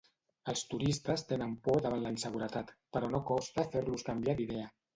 Els 0.53 0.61
turistes 0.71 1.23
tenen 1.31 1.53
por 1.67 1.83
davant 1.85 2.03
la 2.07 2.13
inseguretat 2.15 2.73
però 2.97 3.13
no 3.15 3.23
costa 3.31 3.69
fer-los 3.77 4.11
canviar 4.13 4.39
d'idea. 4.43 4.69